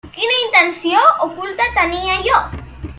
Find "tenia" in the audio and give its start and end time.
1.79-2.19